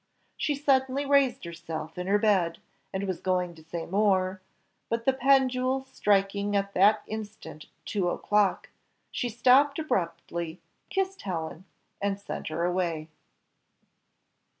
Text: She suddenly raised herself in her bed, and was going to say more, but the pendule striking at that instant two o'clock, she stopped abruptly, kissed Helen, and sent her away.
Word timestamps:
She 0.35 0.55
suddenly 0.55 1.05
raised 1.05 1.45
herself 1.45 1.95
in 1.95 2.07
her 2.07 2.17
bed, 2.17 2.57
and 2.91 3.03
was 3.03 3.21
going 3.21 3.53
to 3.53 3.63
say 3.63 3.85
more, 3.85 4.41
but 4.89 5.05
the 5.05 5.13
pendule 5.13 5.85
striking 5.85 6.55
at 6.55 6.73
that 6.73 7.03
instant 7.05 7.67
two 7.85 8.09
o'clock, 8.09 8.69
she 9.11 9.29
stopped 9.29 9.77
abruptly, 9.77 10.59
kissed 10.89 11.21
Helen, 11.21 11.65
and 12.01 12.19
sent 12.19 12.47
her 12.47 12.65
away. 12.65 13.09